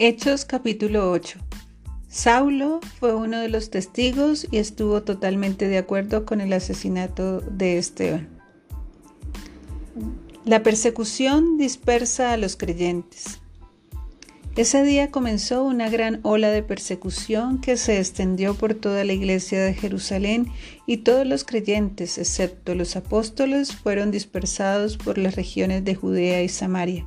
Hechos 0.00 0.44
capítulo 0.44 1.12
8 1.12 1.38
Saulo 2.08 2.80
fue 2.98 3.14
uno 3.14 3.38
de 3.38 3.48
los 3.48 3.70
testigos 3.70 4.44
y 4.50 4.56
estuvo 4.56 5.04
totalmente 5.04 5.68
de 5.68 5.78
acuerdo 5.78 6.26
con 6.26 6.40
el 6.40 6.52
asesinato 6.52 7.40
de 7.40 7.78
Esteban. 7.78 8.28
La 10.44 10.64
persecución 10.64 11.58
dispersa 11.58 12.32
a 12.32 12.36
los 12.36 12.56
creyentes. 12.56 13.38
Ese 14.56 14.82
día 14.82 15.12
comenzó 15.12 15.62
una 15.62 15.88
gran 15.88 16.18
ola 16.24 16.50
de 16.50 16.64
persecución 16.64 17.60
que 17.60 17.76
se 17.76 18.00
extendió 18.00 18.54
por 18.54 18.74
toda 18.74 19.04
la 19.04 19.12
iglesia 19.12 19.62
de 19.62 19.74
Jerusalén 19.74 20.48
y 20.88 20.98
todos 20.98 21.24
los 21.24 21.44
creyentes, 21.44 22.18
excepto 22.18 22.74
los 22.74 22.96
apóstoles, 22.96 23.76
fueron 23.76 24.10
dispersados 24.10 24.96
por 24.96 25.18
las 25.18 25.36
regiones 25.36 25.84
de 25.84 25.94
Judea 25.94 26.42
y 26.42 26.48
Samaria. 26.48 27.06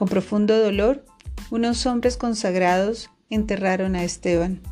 Con 0.00 0.08
profundo 0.08 0.58
dolor, 0.58 1.04
unos 1.50 1.84
hombres 1.84 2.16
consagrados 2.16 3.10
enterraron 3.28 3.96
a 3.96 4.02
Esteban. 4.02 4.62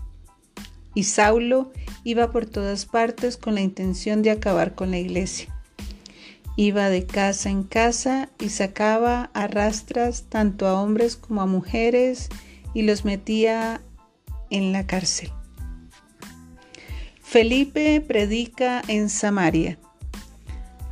Y 0.95 1.04
Saulo 1.04 1.70
iba 2.02 2.30
por 2.30 2.46
todas 2.46 2.87
partes 2.87 3.37
con 3.37 3.54
la 3.54 3.60
intención 3.60 4.23
de 4.23 4.30
acabar 4.30 4.74
con 4.74 4.91
la 4.91 4.96
iglesia. 4.96 5.54
Iba 6.56 6.88
de 6.88 7.04
casa 7.04 7.51
en 7.51 7.62
casa 7.62 8.30
y 8.41 8.48
sacaba 8.48 9.30
a 9.34 9.48
rastras 9.48 10.24
tanto 10.30 10.66
a 10.66 10.80
hombres 10.80 11.16
como 11.16 11.42
a 11.42 11.46
mujeres 11.46 12.30
y 12.73 12.80
los 12.80 13.04
metía 13.04 13.82
en 14.48 14.73
la 14.73 14.87
cárcel. 14.87 15.30
Felipe 17.20 18.01
predica 18.01 18.80
en 18.88 19.10
Samaria. 19.10 19.79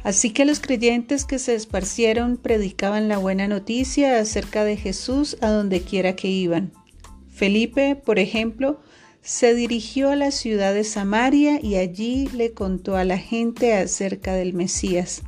Así 0.07 0.31
que 0.31 0.45
los 0.45 0.61
creyentes 0.61 1.25
que 1.25 1.41
se 1.41 1.57
esparcieron 1.57 2.37
predicaban 2.37 3.09
la 3.09 3.19
buena 3.19 3.49
noticia 3.49 4.21
acerca 4.21 4.63
de 4.63 4.77
Jesús 4.77 5.37
a 5.41 5.51
donde 5.51 5.81
quiera 5.81 6.15
que 6.15 6.29
iban. 6.29 6.73
Felipe, 7.29 7.97
por 7.97 8.21
ejemplo, 8.21 8.79
se 9.21 9.53
dirigió 9.53 10.11
a 10.11 10.15
la 10.15 10.31
ciudad 10.31 10.75
de 10.75 10.85
Samaria 10.85 11.59
y 11.61 11.75
allí 11.75 12.29
le 12.29 12.53
contó 12.53 12.95
a 12.95 13.03
la 13.03 13.19
gente 13.19 13.75
acerca 13.75 14.35
del 14.35 14.55
Mesías. 14.55 15.23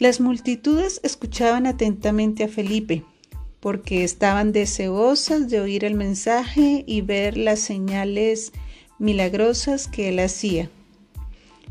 Las 0.00 0.18
multitudes 0.18 0.98
escuchaban 1.04 1.64
atentamente 1.68 2.42
a 2.42 2.48
Felipe, 2.48 3.04
porque 3.60 4.02
estaban 4.02 4.50
deseosas 4.50 5.48
de 5.48 5.60
oír 5.60 5.84
el 5.84 5.94
mensaje 5.94 6.82
y 6.84 7.02
ver 7.02 7.36
las 7.36 7.60
señales 7.60 8.50
milagrosas 8.98 9.86
que 9.86 10.08
él 10.08 10.18
hacía. 10.18 10.68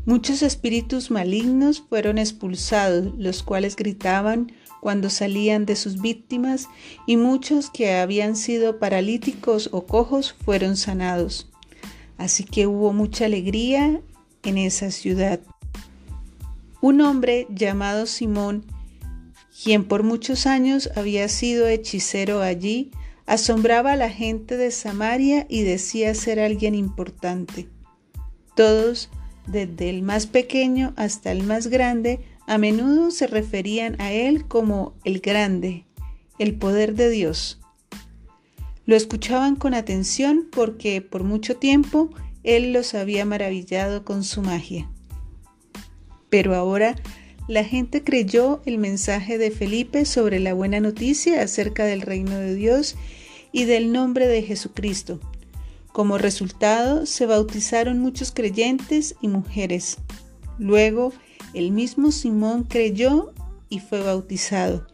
Muchos 0.06 0.42
espíritus 0.42 1.10
malignos 1.10 1.82
fueron 1.88 2.18
expulsados, 2.18 3.14
los 3.16 3.42
cuales 3.42 3.74
gritaban 3.74 4.52
cuando 4.80 5.08
salían 5.08 5.64
de 5.64 5.76
sus 5.76 6.02
víctimas, 6.02 6.68
y 7.06 7.16
muchos 7.16 7.70
que 7.70 7.94
habían 7.94 8.36
sido 8.36 8.78
paralíticos 8.78 9.70
o 9.72 9.86
cojos 9.86 10.34
fueron 10.44 10.76
sanados. 10.76 11.50
Así 12.18 12.44
que 12.44 12.66
hubo 12.66 12.92
mucha 12.92 13.24
alegría 13.24 14.02
en 14.42 14.58
esa 14.58 14.90
ciudad. 14.90 15.40
Un 16.82 17.00
hombre 17.00 17.46
llamado 17.48 18.04
Simón, 18.04 18.66
quien 19.62 19.84
por 19.84 20.02
muchos 20.02 20.46
años 20.46 20.90
había 20.96 21.28
sido 21.28 21.66
hechicero 21.66 22.42
allí, 22.42 22.90
asombraba 23.24 23.92
a 23.92 23.96
la 23.96 24.10
gente 24.10 24.58
de 24.58 24.70
Samaria 24.70 25.46
y 25.48 25.62
decía 25.62 26.14
ser 26.14 26.40
alguien 26.40 26.74
importante. 26.74 27.70
Todos, 28.54 29.08
desde 29.46 29.90
el 29.90 30.02
más 30.02 30.26
pequeño 30.26 30.92
hasta 30.96 31.32
el 31.32 31.42
más 31.42 31.68
grande, 31.68 32.20
a 32.46 32.58
menudo 32.58 33.10
se 33.10 33.26
referían 33.26 34.00
a 34.00 34.12
él 34.12 34.46
como 34.46 34.94
el 35.04 35.20
grande, 35.20 35.84
el 36.38 36.54
poder 36.54 36.94
de 36.94 37.10
Dios. 37.10 37.60
Lo 38.86 38.96
escuchaban 38.96 39.56
con 39.56 39.72
atención 39.72 40.48
porque 40.50 41.00
por 41.00 41.24
mucho 41.24 41.56
tiempo 41.56 42.10
él 42.42 42.72
los 42.72 42.94
había 42.94 43.24
maravillado 43.24 44.04
con 44.04 44.24
su 44.24 44.42
magia. 44.42 44.90
Pero 46.28 46.54
ahora 46.54 46.96
la 47.48 47.64
gente 47.64 48.04
creyó 48.04 48.62
el 48.66 48.78
mensaje 48.78 49.38
de 49.38 49.50
Felipe 49.50 50.04
sobre 50.04 50.40
la 50.40 50.52
buena 50.54 50.80
noticia 50.80 51.42
acerca 51.42 51.84
del 51.84 52.02
reino 52.02 52.38
de 52.38 52.54
Dios 52.54 52.96
y 53.52 53.64
del 53.64 53.92
nombre 53.92 54.26
de 54.26 54.42
Jesucristo. 54.42 55.20
Como 55.94 56.18
resultado, 56.18 57.06
se 57.06 57.24
bautizaron 57.24 58.00
muchos 58.00 58.32
creyentes 58.32 59.14
y 59.20 59.28
mujeres. 59.28 59.98
Luego, 60.58 61.12
el 61.54 61.70
mismo 61.70 62.10
Simón 62.10 62.64
creyó 62.64 63.32
y 63.68 63.78
fue 63.78 64.02
bautizado. 64.02 64.88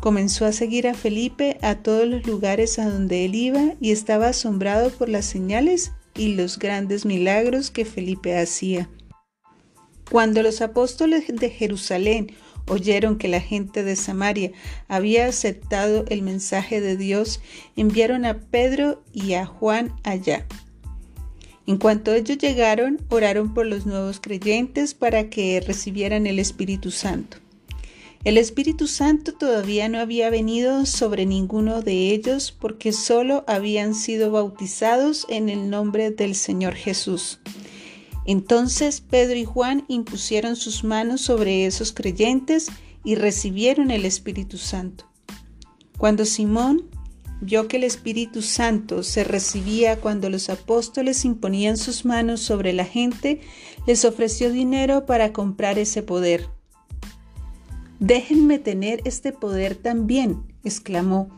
Comenzó 0.00 0.44
a 0.44 0.50
seguir 0.50 0.88
a 0.88 0.94
Felipe 0.94 1.58
a 1.62 1.76
todos 1.76 2.08
los 2.08 2.26
lugares 2.26 2.80
a 2.80 2.90
donde 2.90 3.24
él 3.24 3.36
iba 3.36 3.74
y 3.80 3.92
estaba 3.92 4.26
asombrado 4.26 4.90
por 4.90 5.08
las 5.08 5.26
señales 5.26 5.92
y 6.16 6.34
los 6.34 6.58
grandes 6.58 7.06
milagros 7.06 7.70
que 7.70 7.84
Felipe 7.84 8.36
hacía. 8.36 8.90
Cuando 10.10 10.42
los 10.42 10.60
apóstoles 10.60 11.28
de 11.28 11.50
Jerusalén 11.50 12.32
oyeron 12.68 13.18
que 13.18 13.28
la 13.28 13.40
gente 13.40 13.82
de 13.82 13.96
Samaria 13.96 14.52
había 14.88 15.26
aceptado 15.26 16.04
el 16.08 16.22
mensaje 16.22 16.80
de 16.80 16.96
Dios, 16.96 17.40
enviaron 17.76 18.24
a 18.24 18.38
Pedro 18.38 19.02
y 19.12 19.34
a 19.34 19.46
Juan 19.46 19.92
allá. 20.02 20.46
En 21.66 21.78
cuanto 21.78 22.14
ellos 22.14 22.38
llegaron, 22.38 23.00
oraron 23.08 23.52
por 23.52 23.66
los 23.66 23.86
nuevos 23.86 24.20
creyentes 24.20 24.94
para 24.94 25.28
que 25.28 25.60
recibieran 25.60 26.26
el 26.26 26.38
Espíritu 26.38 26.92
Santo. 26.92 27.38
El 28.26 28.38
Espíritu 28.38 28.88
Santo 28.88 29.34
todavía 29.34 29.88
no 29.88 30.00
había 30.00 30.30
venido 30.30 30.84
sobre 30.84 31.26
ninguno 31.26 31.82
de 31.82 32.10
ellos 32.10 32.50
porque 32.50 32.92
solo 32.92 33.44
habían 33.46 33.94
sido 33.94 34.32
bautizados 34.32 35.26
en 35.28 35.48
el 35.48 35.70
nombre 35.70 36.10
del 36.10 36.34
Señor 36.34 36.74
Jesús. 36.74 37.38
Entonces 38.26 39.00
Pedro 39.00 39.36
y 39.36 39.44
Juan 39.44 39.84
impusieron 39.88 40.56
sus 40.56 40.82
manos 40.82 41.20
sobre 41.20 41.64
esos 41.64 41.92
creyentes 41.92 42.66
y 43.04 43.14
recibieron 43.14 43.92
el 43.92 44.04
Espíritu 44.04 44.58
Santo. 44.58 45.06
Cuando 45.96 46.24
Simón 46.24 46.90
vio 47.40 47.68
que 47.68 47.76
el 47.76 47.84
Espíritu 47.84 48.42
Santo 48.42 49.04
se 49.04 49.22
recibía 49.22 50.00
cuando 50.00 50.28
los 50.28 50.50
apóstoles 50.50 51.24
imponían 51.24 51.76
sus 51.76 52.04
manos 52.04 52.40
sobre 52.40 52.72
la 52.72 52.84
gente, 52.84 53.40
les 53.86 54.04
ofreció 54.04 54.50
dinero 54.50 55.06
para 55.06 55.32
comprar 55.32 55.78
ese 55.78 56.02
poder. 56.02 56.48
Déjenme 58.00 58.58
tener 58.58 59.00
este 59.04 59.32
poder 59.32 59.76
también, 59.76 60.42
exclamó, 60.64 61.30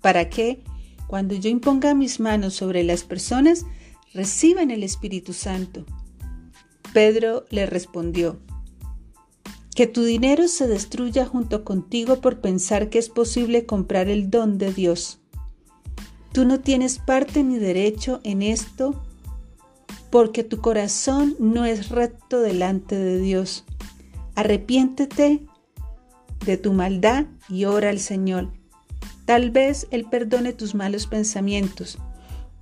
para 0.00 0.28
que, 0.28 0.64
cuando 1.06 1.34
yo 1.34 1.48
imponga 1.48 1.94
mis 1.94 2.18
manos 2.20 2.54
sobre 2.54 2.82
las 2.82 3.04
personas, 3.04 3.64
reciban 4.12 4.70
el 4.70 4.82
Espíritu 4.82 5.32
Santo. 5.32 5.86
Pedro 6.94 7.44
le 7.50 7.66
respondió, 7.66 8.38
que 9.74 9.88
tu 9.88 10.04
dinero 10.04 10.46
se 10.46 10.68
destruya 10.68 11.26
junto 11.26 11.64
contigo 11.64 12.20
por 12.20 12.40
pensar 12.40 12.88
que 12.88 13.00
es 13.00 13.08
posible 13.08 13.66
comprar 13.66 14.08
el 14.08 14.30
don 14.30 14.58
de 14.58 14.72
Dios. 14.72 15.18
Tú 16.32 16.44
no 16.44 16.60
tienes 16.60 17.00
parte 17.00 17.42
ni 17.42 17.58
derecho 17.58 18.20
en 18.22 18.42
esto 18.42 19.02
porque 20.10 20.44
tu 20.44 20.60
corazón 20.60 21.34
no 21.40 21.64
es 21.64 21.88
recto 21.88 22.40
delante 22.40 22.96
de 22.96 23.18
Dios. 23.18 23.64
Arrepiéntete 24.36 25.44
de 26.46 26.56
tu 26.56 26.72
maldad 26.72 27.26
y 27.48 27.64
ora 27.64 27.90
al 27.90 27.98
Señor. 27.98 28.52
Tal 29.24 29.50
vez 29.50 29.88
Él 29.90 30.06
perdone 30.08 30.52
tus 30.52 30.76
malos 30.76 31.08
pensamientos, 31.08 31.98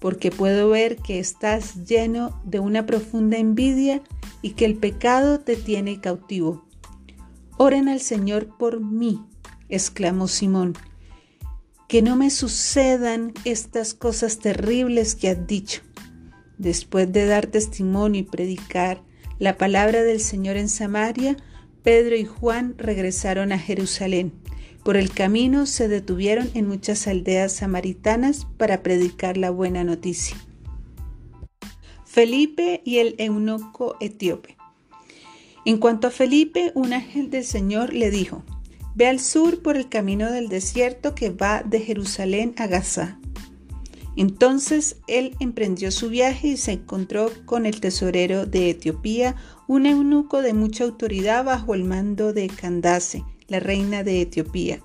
porque 0.02 0.30
puedo 0.30 0.68
ver 0.68 0.96
que 0.96 1.18
estás 1.18 1.86
lleno 1.86 2.38
de 2.44 2.58
una 2.58 2.84
profunda 2.84 3.38
envidia 3.38 4.02
y 4.42 4.50
que 4.50 4.66
el 4.66 4.74
pecado 4.74 5.40
te 5.40 5.56
tiene 5.56 6.00
cautivo. 6.00 6.66
Oren 7.56 7.88
al 7.88 8.00
Señor 8.00 8.58
por 8.58 8.80
mí, 8.80 9.24
exclamó 9.70 10.28
Simón 10.28 10.74
que 11.92 12.00
no 12.00 12.16
me 12.16 12.30
sucedan 12.30 13.34
estas 13.44 13.92
cosas 13.92 14.38
terribles 14.38 15.14
que 15.14 15.28
has 15.28 15.46
dicho. 15.46 15.82
Después 16.56 17.12
de 17.12 17.26
dar 17.26 17.48
testimonio 17.48 18.22
y 18.22 18.24
predicar 18.24 19.02
la 19.38 19.58
palabra 19.58 20.02
del 20.02 20.18
Señor 20.18 20.56
en 20.56 20.70
Samaria, 20.70 21.36
Pedro 21.82 22.16
y 22.16 22.24
Juan 22.24 22.76
regresaron 22.78 23.52
a 23.52 23.58
Jerusalén. 23.58 24.32
Por 24.82 24.96
el 24.96 25.10
camino 25.10 25.66
se 25.66 25.86
detuvieron 25.86 26.50
en 26.54 26.66
muchas 26.66 27.06
aldeas 27.06 27.52
samaritanas 27.52 28.46
para 28.56 28.82
predicar 28.82 29.36
la 29.36 29.50
buena 29.50 29.84
noticia. 29.84 30.36
Felipe 32.04 32.82
y 32.84 32.98
el 32.98 33.14
eunuco 33.18 33.96
etíope. 34.00 34.56
En 35.64 35.78
cuanto 35.78 36.08
a 36.08 36.10
Felipe, 36.10 36.72
un 36.74 36.92
ángel 36.92 37.30
del 37.30 37.44
Señor 37.44 37.92
le 37.92 38.10
dijo, 38.10 38.42
Ve 38.94 39.06
al 39.06 39.20
sur 39.20 39.62
por 39.62 39.76
el 39.76 39.88
camino 39.88 40.30
del 40.30 40.48
desierto 40.48 41.14
que 41.14 41.30
va 41.30 41.62
de 41.62 41.80
Jerusalén 41.80 42.54
a 42.58 42.66
Gaza. 42.66 43.18
Entonces 44.16 44.96
él 45.06 45.34
emprendió 45.40 45.90
su 45.90 46.10
viaje 46.10 46.48
y 46.48 46.56
se 46.58 46.72
encontró 46.72 47.30
con 47.46 47.64
el 47.64 47.80
tesorero 47.80 48.44
de 48.44 48.70
Etiopía, 48.70 49.36
un 49.68 49.86
eunuco 49.86 50.42
de 50.42 50.52
mucha 50.52 50.84
autoridad 50.84 51.44
bajo 51.44 51.72
el 51.74 51.84
mando 51.84 52.34
de 52.34 52.48
Candace, 52.48 53.24
la 53.48 53.60
reina 53.60 54.02
de 54.04 54.22
Etiopía. 54.22 54.80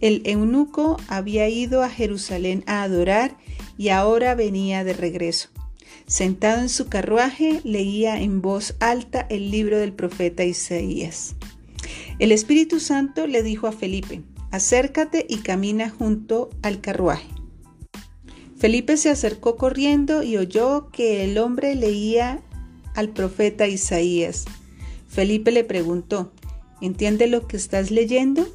El 0.00 0.22
eunuco 0.24 0.96
había 1.08 1.48
ido 1.48 1.82
a 1.82 1.90
Jerusalén 1.90 2.64
a 2.66 2.82
adorar 2.82 3.36
y 3.76 3.90
ahora 3.90 4.34
venía 4.34 4.84
de 4.84 4.94
regreso. 4.94 5.50
Sentado 6.06 6.60
en 6.60 6.68
su 6.68 6.88
carruaje, 6.88 7.60
leía 7.64 8.20
en 8.20 8.42
voz 8.42 8.74
alta 8.80 9.26
el 9.30 9.50
libro 9.50 9.78
del 9.78 9.92
profeta 9.92 10.44
Isaías. 10.44 11.36
El 12.18 12.32
Espíritu 12.32 12.80
Santo 12.80 13.26
le 13.26 13.42
dijo 13.42 13.66
a 13.66 13.72
Felipe, 13.72 14.22
acércate 14.50 15.24
y 15.28 15.38
camina 15.38 15.88
junto 15.88 16.50
al 16.62 16.80
carruaje. 16.80 17.28
Felipe 18.56 18.96
se 18.96 19.08
acercó 19.08 19.56
corriendo 19.56 20.22
y 20.22 20.36
oyó 20.36 20.90
que 20.90 21.24
el 21.24 21.38
hombre 21.38 21.74
leía 21.74 22.42
al 22.94 23.08
profeta 23.10 23.66
Isaías. 23.66 24.44
Felipe 25.08 25.50
le 25.50 25.64
preguntó, 25.64 26.32
¿entiende 26.80 27.26
lo 27.26 27.46
que 27.46 27.56
estás 27.56 27.90
leyendo? 27.90 28.48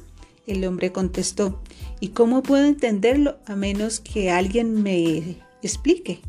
El 0.46 0.64
hombre 0.64 0.92
contestó, 0.92 1.60
¿y 2.00 2.08
cómo 2.08 2.42
puedo 2.42 2.64
entenderlo 2.66 3.38
a 3.46 3.56
menos 3.56 4.00
que 4.00 4.30
alguien 4.30 4.82
me 4.82 5.38
explique? 5.62 6.20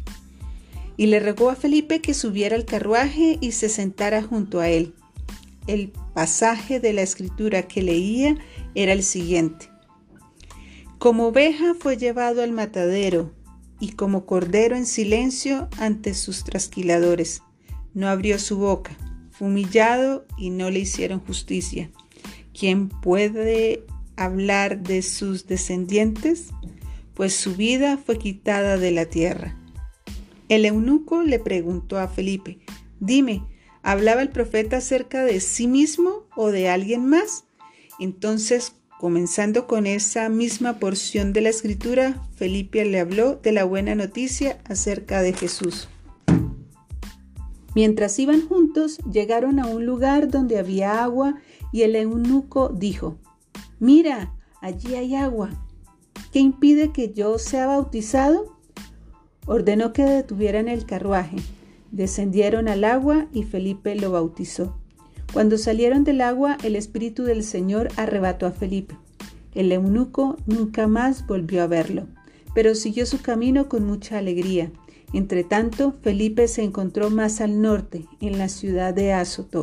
Y 0.98 1.06
le 1.08 1.20
rogó 1.20 1.52
a 1.52 1.56
Felipe 1.56 2.02
que 2.02 2.14
subiera 2.14 2.56
al 2.56 2.66
carruaje 2.66 3.38
y 3.40 3.52
se 3.52 3.70
sentara 3.70 4.24
junto 4.24 4.60
a 4.60 4.70
él. 4.70 4.96
El 5.68 5.92
pasaje 6.14 6.80
de 6.80 6.94
la 6.94 7.04
escritura 7.04 7.68
que 7.68 7.84
leía 7.84 8.38
era 8.74 8.94
el 8.94 9.04
siguiente. 9.04 9.70
Como 10.98 11.28
oveja 11.28 11.76
fue 11.80 11.98
llevado 11.98 12.42
al 12.42 12.52
matadero 12.52 13.32
y 13.80 13.92
como 13.92 14.26
cordero 14.26 14.76
en 14.76 14.88
silencio 14.88 15.68
ante 15.78 16.16
sus 16.16 16.44
trasquiladores. 16.44 17.44
No 17.94 18.08
abrió 18.08 18.40
su 18.40 18.58
boca, 18.58 18.98
humillado 19.40 20.26
y 20.38 20.50
no 20.50 20.70
le 20.70 20.80
hicieron 20.80 21.20
justicia. 21.20 21.92
¿Quién 22.54 22.90
puede 22.90 23.86
hablar 24.18 24.82
de 24.82 25.02
sus 25.04 25.48
descendientes, 25.48 26.50
pues 27.14 27.34
su 27.34 27.56
vida 27.56 27.98
fue 27.98 28.18
quitada 28.18 28.78
de 28.78 28.92
la 28.92 29.06
tierra. 29.06 29.56
El 30.50 30.66
eunuco 30.66 31.24
le 31.24 31.40
preguntó 31.40 31.98
a 32.00 32.08
Felipe, 32.08 32.60
dime, 33.00 33.44
¿hablaba 33.84 34.22
el 34.22 34.30
profeta 34.30 34.78
acerca 34.78 35.24
de 35.24 35.40
sí 35.40 35.68
mismo 35.68 36.26
o 36.36 36.52
de 36.52 36.68
alguien 36.68 37.06
más? 37.06 37.46
Entonces, 38.00 38.74
comenzando 39.00 39.68
con 39.68 39.86
esa 39.86 40.28
misma 40.30 40.80
porción 40.80 41.32
de 41.32 41.42
la 41.42 41.50
escritura, 41.50 42.22
Felipe 42.36 42.84
le 42.86 43.00
habló 43.00 43.36
de 43.36 43.52
la 43.52 43.64
buena 43.64 43.96
noticia 43.96 44.60
acerca 44.66 45.22
de 45.22 45.34
Jesús. 45.34 45.90
Mientras 47.78 48.18
iban 48.18 48.42
juntos, 48.42 48.98
llegaron 49.08 49.60
a 49.60 49.68
un 49.68 49.86
lugar 49.86 50.32
donde 50.32 50.58
había 50.58 51.04
agua 51.04 51.36
y 51.72 51.84
el 51.84 51.96
eunuco 51.96 52.70
dijo, 52.70 53.20
Mira, 53.80 54.34
allí 54.62 54.96
hay 54.96 55.14
agua. 55.14 55.52
¿Qué 56.32 56.40
impide 56.40 56.92
que 56.92 57.14
yo 57.14 57.38
sea 57.38 57.68
bautizado? 57.68 58.58
Ordenó 59.46 59.94
que 59.94 60.06
detuvieran 60.06 60.70
el 60.70 60.88
carruaje. 60.88 61.38
Descendieron 61.92 62.68
al 62.68 62.84
agua 62.84 63.28
y 63.32 63.44
Felipe 63.44 63.94
lo 63.94 64.12
bautizó. 64.12 64.76
Cuando 65.32 65.60
salieron 65.60 66.04
del 66.04 66.22
agua, 66.22 66.58
el 66.64 66.76
Espíritu 66.76 67.26
del 67.26 67.44
Señor 67.44 67.90
arrebató 67.96 68.48
a 68.48 68.52
Felipe. 68.52 68.98
El 69.54 69.72
eunuco 69.72 70.36
nunca 70.48 70.88
más 70.88 71.28
volvió 71.28 71.62
a 71.62 71.68
verlo, 71.68 72.08
pero 72.56 72.74
siguió 72.74 73.06
su 73.06 73.22
camino 73.22 73.70
con 73.70 73.86
mucha 73.86 74.18
alegría. 74.18 74.72
Entretanto, 75.14 75.96
Felipe 76.02 76.48
se 76.48 76.64
encontró 76.64 77.10
más 77.10 77.40
al 77.42 77.62
norte, 77.62 78.06
en 78.20 78.38
la 78.38 78.50
ciudad 78.50 78.94
de 78.94 79.14
Azoto. 79.14 79.62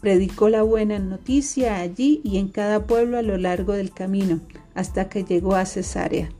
Predicó 0.00 0.48
la 0.48 0.62
buena 0.62 0.98
noticia 0.98 1.78
allí 1.78 2.20
y 2.24 2.38
en 2.38 2.48
cada 2.48 2.86
pueblo 2.86 3.18
a 3.18 3.22
lo 3.22 3.38
largo 3.38 3.72
del 3.72 3.92
camino, 3.92 4.40
hasta 4.74 5.08
que 5.08 5.24
llegó 5.24 5.54
a 5.54 5.64
Cesarea. 5.64 6.30